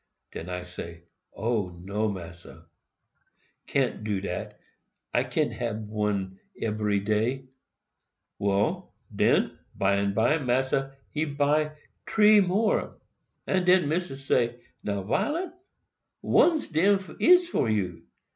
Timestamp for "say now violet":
14.25-15.51